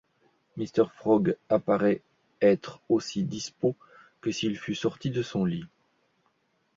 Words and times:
Mr. 0.57 0.85
Fogg 0.95 1.37
paraissait 1.67 2.01
être 2.41 2.81
aussi 2.89 3.21
dispos 3.23 3.75
que 4.19 4.31
s’il 4.31 4.57
fût 4.57 4.73
sorti 4.73 5.11
de 5.11 5.21
son 5.21 5.45
lit. 5.45 5.67